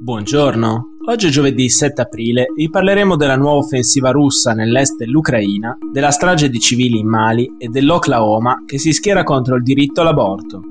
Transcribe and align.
Buongiorno, 0.00 0.90
oggi 1.06 1.26
è 1.26 1.30
giovedì 1.30 1.68
7 1.68 2.02
aprile 2.02 2.42
e 2.42 2.52
vi 2.54 2.70
parleremo 2.70 3.16
della 3.16 3.36
nuova 3.36 3.58
offensiva 3.58 4.12
russa 4.12 4.52
nell'est 4.52 4.94
dell'Ucraina, 4.96 5.76
della 5.92 6.12
strage 6.12 6.48
di 6.48 6.60
civili 6.60 7.00
in 7.00 7.08
Mali 7.08 7.56
e 7.58 7.66
dell'Oklahoma 7.66 8.62
che 8.64 8.78
si 8.78 8.92
schiera 8.92 9.24
contro 9.24 9.56
il 9.56 9.64
diritto 9.64 10.00
all'aborto. 10.00 10.62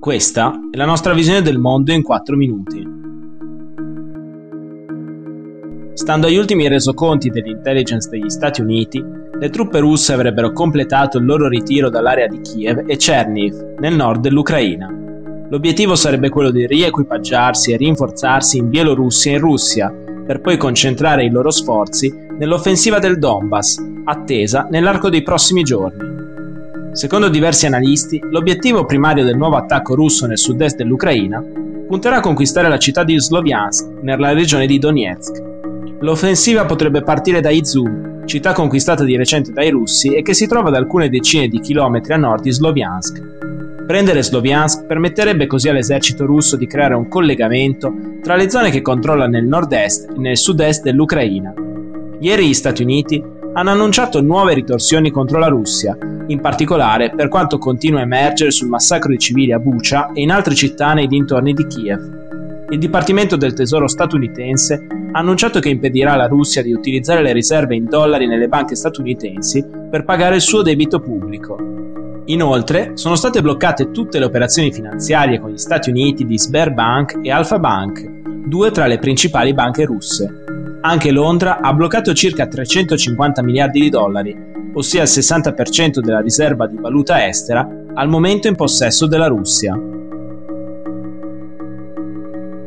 Questa 0.00 0.58
è 0.72 0.76
la 0.76 0.86
nostra 0.86 1.14
visione 1.14 1.40
del 1.40 1.60
mondo 1.60 1.92
in 1.92 2.02
4 2.02 2.36
minuti. 2.36 2.84
Stando 5.92 6.26
agli 6.26 6.36
ultimi 6.36 6.66
resoconti 6.66 7.30
dell'intelligence 7.30 8.08
degli 8.10 8.28
Stati 8.28 8.60
Uniti, 8.60 9.00
le 9.38 9.50
truppe 9.50 9.78
russe 9.78 10.12
avrebbero 10.12 10.50
completato 10.50 11.18
il 11.18 11.26
loro 11.26 11.46
ritiro 11.46 11.90
dall'area 11.90 12.26
di 12.26 12.40
Kiev 12.40 12.82
e 12.88 12.96
Cherniv, 12.96 13.76
nel 13.78 13.94
nord 13.94 14.20
dell'Ucraina. 14.20 15.02
L'obiettivo 15.54 15.94
sarebbe 15.94 16.30
quello 16.30 16.50
di 16.50 16.66
riequipaggiarsi 16.66 17.70
e 17.70 17.76
rinforzarsi 17.76 18.58
in 18.58 18.70
Bielorussia 18.70 19.30
e 19.30 19.34
in 19.36 19.40
Russia, 19.40 19.88
per 20.26 20.40
poi 20.40 20.56
concentrare 20.56 21.24
i 21.24 21.30
loro 21.30 21.52
sforzi 21.52 22.12
nell'offensiva 22.36 22.98
del 22.98 23.20
Donbass, 23.20 23.78
attesa 24.02 24.66
nell'arco 24.68 25.08
dei 25.08 25.22
prossimi 25.22 25.62
giorni. 25.62 26.90
Secondo 26.90 27.28
diversi 27.28 27.66
analisti, 27.66 28.20
l'obiettivo 28.30 28.84
primario 28.84 29.22
del 29.22 29.36
nuovo 29.36 29.54
attacco 29.54 29.94
russo 29.94 30.26
nel 30.26 30.38
sud-est 30.38 30.74
dell'Ucraina 30.74 31.40
punterà 31.86 32.16
a 32.16 32.20
conquistare 32.20 32.68
la 32.68 32.78
città 32.78 33.04
di 33.04 33.16
Sloviansk, 33.16 34.00
nella 34.02 34.32
regione 34.32 34.66
di 34.66 34.80
Donetsk. 34.80 35.40
L'offensiva 36.00 36.64
potrebbe 36.64 37.02
partire 37.02 37.40
da 37.40 37.50
Izum, 37.50 38.26
città 38.26 38.52
conquistata 38.54 39.04
di 39.04 39.16
recente 39.16 39.52
dai 39.52 39.70
russi 39.70 40.16
e 40.16 40.22
che 40.22 40.34
si 40.34 40.48
trova 40.48 40.70
ad 40.70 40.74
alcune 40.74 41.08
decine 41.08 41.46
di 41.46 41.60
chilometri 41.60 42.12
a 42.12 42.16
nord 42.16 42.42
di 42.42 42.50
Sloviansk. 42.50 43.43
Prendere 43.86 44.22
Sloviansk 44.22 44.86
permetterebbe 44.86 45.46
così 45.46 45.68
all'esercito 45.68 46.24
russo 46.24 46.56
di 46.56 46.66
creare 46.66 46.94
un 46.94 47.06
collegamento 47.06 47.92
tra 48.22 48.34
le 48.34 48.48
zone 48.48 48.70
che 48.70 48.80
controlla 48.80 49.26
nel 49.26 49.44
nord-est 49.44 50.08
e 50.08 50.18
nel 50.18 50.38
sud-est 50.38 50.82
dell'Ucraina. 50.82 51.52
Ieri 52.18 52.48
gli 52.48 52.54
Stati 52.54 52.82
Uniti 52.82 53.22
hanno 53.52 53.70
annunciato 53.70 54.22
nuove 54.22 54.54
ritorsioni 54.54 55.10
contro 55.10 55.38
la 55.38 55.48
Russia, 55.48 55.98
in 56.28 56.40
particolare 56.40 57.12
per 57.14 57.28
quanto 57.28 57.58
continua 57.58 58.00
a 58.00 58.04
emergere 58.04 58.50
sul 58.50 58.68
massacro 58.68 59.10
di 59.10 59.18
civili 59.18 59.52
a 59.52 59.58
Bucha 59.58 60.12
e 60.12 60.22
in 60.22 60.30
altre 60.30 60.54
città 60.54 60.94
nei 60.94 61.06
dintorni 61.06 61.52
di 61.52 61.66
Kiev. 61.66 62.22
Il 62.70 62.78
Dipartimento 62.78 63.36
del 63.36 63.52
Tesoro 63.52 63.86
statunitense 63.86 64.86
ha 65.12 65.18
annunciato 65.18 65.60
che 65.60 65.68
impedirà 65.68 66.14
alla 66.14 66.26
Russia 66.26 66.62
di 66.62 66.72
utilizzare 66.72 67.20
le 67.20 67.34
riserve 67.34 67.74
in 67.74 67.84
dollari 67.84 68.26
nelle 68.26 68.48
banche 68.48 68.76
statunitensi 68.76 69.62
per 69.90 70.04
pagare 70.04 70.36
il 70.36 70.40
suo 70.40 70.62
debito 70.62 71.00
pubblico. 71.00 71.92
Inoltre, 72.26 72.92
sono 72.94 73.16
state 73.16 73.42
bloccate 73.42 73.90
tutte 73.90 74.18
le 74.18 74.24
operazioni 74.24 74.72
finanziarie 74.72 75.38
con 75.38 75.50
gli 75.50 75.58
Stati 75.58 75.90
Uniti 75.90 76.24
di 76.24 76.38
Sberbank 76.38 77.18
e 77.22 77.30
Alfa 77.30 77.58
Bank, 77.58 78.02
due 78.46 78.70
tra 78.70 78.86
le 78.86 78.98
principali 78.98 79.52
banche 79.52 79.84
russe. 79.84 80.44
Anche 80.80 81.10
Londra 81.10 81.60
ha 81.60 81.74
bloccato 81.74 82.14
circa 82.14 82.46
350 82.46 83.42
miliardi 83.42 83.80
di 83.80 83.90
dollari, 83.90 84.34
ossia 84.72 85.02
il 85.02 85.08
60% 85.08 85.98
della 85.98 86.20
riserva 86.20 86.66
di 86.66 86.78
valuta 86.80 87.26
estera 87.26 87.68
al 87.92 88.08
momento 88.08 88.48
in 88.48 88.54
possesso 88.54 89.06
della 89.06 89.26
Russia. 89.26 89.78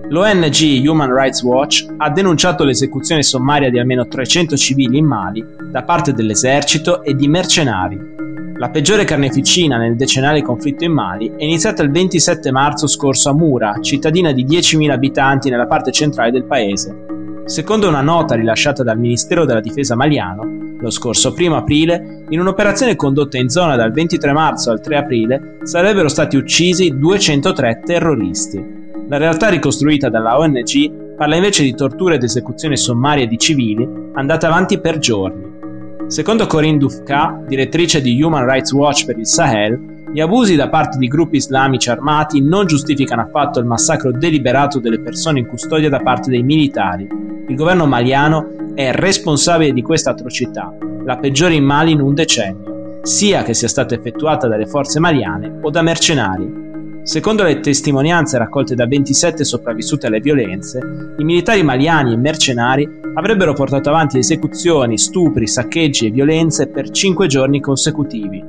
L'ONG 0.09 0.88
Human 0.88 1.13
Rights 1.13 1.41
Watch 1.41 1.85
ha 1.97 2.09
denunciato 2.11 2.63
l'esecuzione 2.63 3.23
sommaria 3.23 3.72
di 3.72 3.80
almeno 3.80 4.08
300 4.08 4.55
civili 4.55 5.00
in 5.00 5.05
Mali 5.05 5.44
da 5.69 5.83
parte 5.83 6.13
dell'esercito 6.13 7.03
e 7.03 7.13
di 7.13 7.28
mercenari, 7.28 8.16
la 8.59 8.69
peggiore 8.72 9.03
carneficina 9.03 9.77
nel 9.77 9.95
decennale 9.95 10.41
conflitto 10.41 10.83
in 10.83 10.91
Mali 10.91 11.31
è 11.38 11.44
iniziata 11.44 11.83
il 11.83 11.91
27 11.91 12.52
marzo 12.52 12.88
scorso 12.88 13.30
a 13.30 13.33
Mura, 13.33 13.77
cittadina 13.81 14.31
di 14.31 14.45
10.000 14.45 14.89
abitanti 14.89 15.52
nella 15.52 15.67
parte 15.67 15.91
centrale 15.91 16.31
del 16.31 16.45
paese. 16.45 17.05
Secondo 17.45 17.88
una 17.88 18.02
nota 18.02 18.33
rilasciata 18.33 18.81
dal 18.81 18.97
Ministero 18.97 19.45
della 19.45 19.59
Difesa 19.59 19.95
maliano, 19.95 20.75
lo 20.79 20.90
scorso 20.90 21.35
1 21.38 21.56
aprile, 21.56 22.23
in 22.29 22.40
un'operazione 22.40 22.95
condotta 22.95 23.38
in 23.38 23.50
zona 23.50 23.75
dal 23.75 23.91
23 23.91 24.34
marzo 24.34 24.72
al 24.72 24.81
3 24.81 24.97
aprile, 24.97 25.57
sarebbero 25.62 26.07
stati 26.07 26.35
uccisi 26.35 26.97
203 26.97 27.81
terroristi. 27.85 28.75
La 29.07 29.18
realtà 29.18 29.50
ricostruita 29.50 30.09
dalla 30.09 30.39
ONG 30.39 31.16
parla 31.16 31.35
invece 31.35 31.62
di 31.63 31.75
torture 31.75 32.16
ed 32.16 32.24
esecuzioni 32.24 32.75
sommarie 32.75 33.28
di 33.28 33.38
civili 33.38 33.88
andate 34.13 34.45
avanti 34.47 34.79
per 34.79 34.97
giorni. 34.97 35.56
Secondo 36.07 36.47
Corinne 36.47 36.78
Dufka, 36.78 37.44
direttrice 37.45 38.00
di 38.00 38.22
Human 38.23 38.45
Rights 38.45 38.72
Watch 38.72 39.03
per 39.03 39.18
il 39.19 39.28
Sahel, 39.28 40.06
gli 40.13 40.22
abusi 40.22 40.56
da 40.56 40.69
parte 40.69 40.97
di 40.97 41.07
gruppi 41.07 41.35
islamici 41.35 41.90
armati 41.90 42.40
non 42.41 42.66
giustificano 42.66 43.23
affatto 43.23 43.59
il 43.59 43.66
massacro 43.66 44.13
deliberato 44.13 44.79
delle 44.79 45.01
persone 45.01 45.40
in 45.40 45.47
custodia 45.47 45.90
da 45.90 46.00
parte 46.00 46.29
dei 46.29 46.44
militari. 46.44 47.09
Il 47.50 47.56
governo 47.56 47.85
maliano 47.88 48.73
è 48.73 48.91
responsabile 48.94 49.73
di 49.73 49.81
questa 49.81 50.12
atrocità, 50.12 50.73
la 51.03 51.18
peggiore 51.18 51.56
in 51.56 51.66
Mali 51.66 51.91
in 51.91 52.00
un 52.00 52.13
decennio, 52.13 53.01
sia 53.01 53.44
che 53.44 53.53
sia 53.53 53.68
stata 53.68 53.94
effettuata 53.94 54.47
dalle 54.47 54.66
forze 54.66 55.01
maliane 55.01 55.59
o 55.62 55.69
da 55.69 55.81
mercenari. 55.81 56.66
Secondo 57.07 57.44
le 57.44 57.62
testimonianze 57.62 58.38
raccolte 58.38 58.75
da 58.75 58.85
27 58.85 59.45
sopravvissuti 59.45 60.06
alle 60.06 60.19
violenze, 60.19 60.81
i 61.18 61.23
militari 61.23 61.63
maliani 61.63 62.12
e 62.12 62.18
mercenari 62.18 63.00
avrebbero 63.13 63.53
portato 63.53 63.88
avanti 63.88 64.18
esecuzioni, 64.18 64.97
stupri, 64.97 65.47
saccheggi 65.47 66.07
e 66.07 66.09
violenze 66.09 66.68
per 66.68 66.90
5 66.90 67.28
giorni 67.28 67.62
consecutivi. 67.62 68.44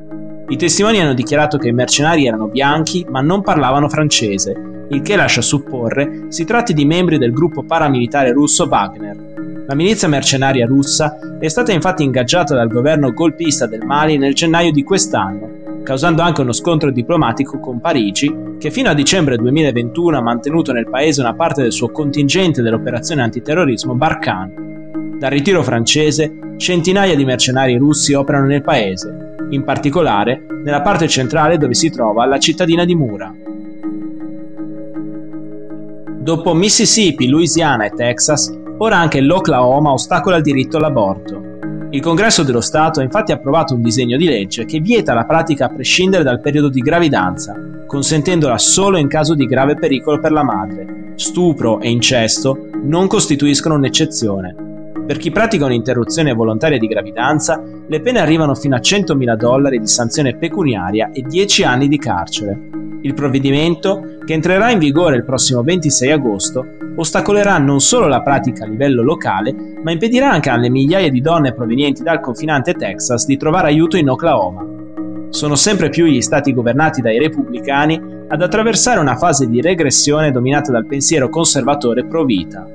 I 0.48 0.56
testimoni 0.56 1.00
hanno 1.00 1.14
dichiarato 1.14 1.56
che 1.56 1.68
i 1.68 1.72
mercenari 1.72 2.26
erano 2.26 2.48
bianchi 2.48 3.06
ma 3.08 3.20
non 3.20 3.42
parlavano 3.42 3.88
francese, 3.88 4.86
il 4.88 5.02
che 5.02 5.14
lascia 5.14 5.40
supporre 5.40 6.24
si 6.26 6.44
tratti 6.44 6.74
di 6.74 6.84
membri 6.84 7.16
del 7.16 7.30
gruppo 7.30 7.62
paramilitare 7.62 8.32
russo 8.32 8.66
Wagner. 8.68 9.64
La 9.68 9.76
milizia 9.76 10.08
mercenaria 10.08 10.66
russa 10.66 11.16
è 11.38 11.46
stata 11.46 11.70
infatti 11.70 12.02
ingaggiata 12.02 12.56
dal 12.56 12.66
governo 12.66 13.12
golpista 13.12 13.66
del 13.66 13.84
Mali 13.84 14.18
nel 14.18 14.34
gennaio 14.34 14.72
di 14.72 14.82
quest'anno 14.82 15.57
causando 15.88 16.20
anche 16.20 16.42
uno 16.42 16.52
scontro 16.52 16.90
diplomatico 16.90 17.58
con 17.60 17.80
Parigi, 17.80 18.30
che 18.58 18.70
fino 18.70 18.90
a 18.90 18.94
dicembre 18.94 19.38
2021 19.38 20.18
ha 20.18 20.20
mantenuto 20.20 20.70
nel 20.70 20.86
paese 20.86 21.22
una 21.22 21.32
parte 21.32 21.62
del 21.62 21.72
suo 21.72 21.88
contingente 21.88 22.60
dell'operazione 22.60 23.22
antiterrorismo 23.22 23.94
Barkhane. 23.94 25.16
Dal 25.18 25.30
ritiro 25.30 25.62
francese, 25.62 26.56
centinaia 26.58 27.16
di 27.16 27.24
mercenari 27.24 27.78
russi 27.78 28.12
operano 28.12 28.48
nel 28.48 28.60
paese, 28.60 29.36
in 29.48 29.64
particolare 29.64 30.44
nella 30.62 30.82
parte 30.82 31.08
centrale 31.08 31.56
dove 31.56 31.72
si 31.72 31.88
trova 31.88 32.26
la 32.26 32.38
cittadina 32.38 32.84
di 32.84 32.94
Mura. 32.94 33.34
Dopo 36.18 36.52
Mississippi, 36.52 37.28
Louisiana 37.28 37.86
e 37.86 37.94
Texas, 37.96 38.54
ora 38.76 38.98
anche 38.98 39.22
l'Oklahoma 39.22 39.92
ostacola 39.92 40.36
il 40.36 40.42
diritto 40.42 40.76
all'aborto. 40.76 41.47
Il 41.90 42.02
Congresso 42.02 42.42
dello 42.42 42.60
Stato 42.60 43.00
ha 43.00 43.02
infatti 43.02 43.32
approvato 43.32 43.72
un 43.72 43.80
disegno 43.80 44.18
di 44.18 44.26
legge 44.26 44.66
che 44.66 44.78
vieta 44.78 45.14
la 45.14 45.24
pratica 45.24 45.64
a 45.64 45.68
prescindere 45.70 46.22
dal 46.22 46.38
periodo 46.38 46.68
di 46.68 46.80
gravidanza, 46.80 47.54
consentendola 47.86 48.58
solo 48.58 48.98
in 48.98 49.08
caso 49.08 49.34
di 49.34 49.46
grave 49.46 49.74
pericolo 49.74 50.20
per 50.20 50.32
la 50.32 50.42
madre. 50.42 51.14
Stupro 51.14 51.80
e 51.80 51.88
incesto 51.88 52.68
non 52.82 53.06
costituiscono 53.06 53.76
un'eccezione. 53.76 54.54
Per 55.06 55.16
chi 55.16 55.30
pratica 55.30 55.64
un'interruzione 55.64 56.34
volontaria 56.34 56.78
di 56.78 56.86
gravidanza, 56.86 57.58
le 57.86 58.00
pene 58.02 58.20
arrivano 58.20 58.54
fino 58.54 58.76
a 58.76 58.80
100.000 58.80 59.36
dollari 59.36 59.78
di 59.78 59.86
sanzione 59.86 60.36
pecuniaria 60.36 61.10
e 61.10 61.22
10 61.22 61.64
anni 61.64 61.88
di 61.88 61.96
carcere. 61.96 62.68
Il 63.00 63.14
provvedimento, 63.14 64.18
che 64.26 64.34
entrerà 64.34 64.70
in 64.70 64.78
vigore 64.78 65.16
il 65.16 65.24
prossimo 65.24 65.62
26 65.62 66.12
agosto, 66.12 66.66
ostacolerà 66.98 67.58
non 67.58 67.80
solo 67.80 68.08
la 68.08 68.22
pratica 68.22 68.64
a 68.64 68.68
livello 68.68 69.02
locale, 69.02 69.54
ma 69.82 69.92
impedirà 69.92 70.30
anche 70.30 70.50
alle 70.50 70.68
migliaia 70.68 71.08
di 71.10 71.20
donne 71.20 71.54
provenienti 71.54 72.02
dal 72.02 72.20
confinante 72.20 72.74
Texas 72.74 73.24
di 73.24 73.36
trovare 73.36 73.68
aiuto 73.68 73.96
in 73.96 74.10
Oklahoma. 74.10 74.66
Sono 75.30 75.54
sempre 75.54 75.90
più 75.90 76.06
gli 76.06 76.20
stati 76.20 76.52
governati 76.52 77.00
dai 77.00 77.18
repubblicani 77.18 78.00
ad 78.28 78.42
attraversare 78.42 78.98
una 78.98 79.16
fase 79.16 79.48
di 79.48 79.60
regressione 79.60 80.32
dominata 80.32 80.72
dal 80.72 80.86
pensiero 80.86 81.28
conservatore 81.28 82.04
pro 82.04 82.24
vita. 82.24 82.68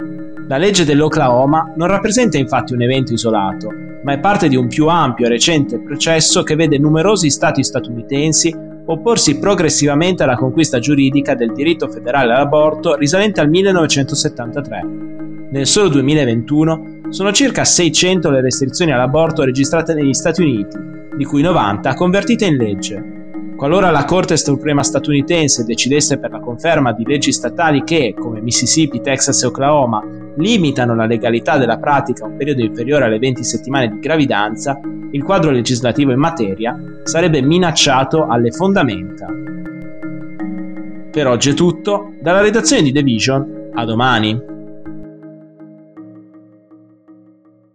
La 0.47 0.57
legge 0.57 0.85
dell'Oklahoma 0.85 1.73
non 1.75 1.87
rappresenta 1.87 2.37
infatti 2.37 2.73
un 2.73 2.81
evento 2.81 3.11
isolato, 3.11 3.69
ma 4.03 4.13
è 4.13 4.19
parte 4.19 4.47
di 4.47 4.55
un 4.55 4.67
più 4.67 4.87
ampio 4.87 5.25
e 5.25 5.29
recente 5.29 5.79
processo 5.79 6.43
che 6.43 6.55
vede 6.55 6.77
numerosi 6.77 7.29
stati 7.29 7.63
statunitensi 7.63 8.71
opporsi 8.85 9.39
progressivamente 9.39 10.23
alla 10.23 10.35
conquista 10.35 10.79
giuridica 10.79 11.35
del 11.35 11.53
diritto 11.53 11.87
federale 11.87 12.33
all'aborto 12.33 12.95
risalente 12.95 13.39
al 13.39 13.49
1973. 13.49 14.87
Nel 15.51 15.67
solo 15.67 15.87
2021 15.89 17.01
sono 17.09 17.31
circa 17.31 17.63
600 17.63 18.29
le 18.29 18.41
restrizioni 18.41 18.91
all'aborto 18.91 19.43
registrate 19.43 19.93
negli 19.93 20.13
Stati 20.13 20.41
Uniti, 20.41 20.77
di 21.15 21.25
cui 21.25 21.41
90 21.41 21.93
convertite 21.93 22.45
in 22.45 22.55
legge. 22.55 23.21
Qualora 23.55 23.91
la 23.91 24.03
Corte 24.03 24.35
Suprema 24.35 24.83
statunitense 24.83 25.63
decidesse 25.63 26.17
per 26.17 26.31
la 26.31 26.39
conferma 26.39 26.91
di 26.91 27.05
leggi 27.05 27.31
statali 27.31 27.83
che, 27.83 28.15
come 28.17 28.41
Mississippi, 28.41 28.99
Texas 28.99 29.43
e 29.43 29.45
Oklahoma, 29.45 30.03
limitano 30.37 30.95
la 30.95 31.05
legalità 31.05 31.57
della 31.57 31.77
pratica 31.77 32.25
a 32.25 32.27
un 32.27 32.37
periodo 32.37 32.61
inferiore 32.61 33.05
alle 33.05 33.19
20 33.19 33.43
settimane 33.43 33.89
di 33.89 33.99
gravidanza, 33.99 34.79
il 35.11 35.23
quadro 35.23 35.51
legislativo 35.51 36.11
in 36.11 36.19
materia 36.19 36.75
sarebbe 37.03 37.41
minacciato 37.41 38.27
alle 38.27 38.51
fondamenta. 38.51 39.27
Per 41.11 41.27
oggi 41.27 41.51
è 41.51 41.53
tutto, 41.53 42.13
dalla 42.19 42.41
redazione 42.41 42.81
di 42.81 42.91
The 42.91 43.03
Vision 43.03 43.69
A 43.73 43.85
domani! 43.85 44.52